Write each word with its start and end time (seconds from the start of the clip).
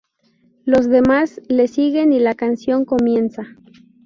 Los 0.65 0.89
demás 0.89 1.39
le 1.47 1.67
siguen 1.67 2.11
y 2.11 2.17
la 2.19 2.33
canción 2.33 2.85
comienza. 2.85 3.43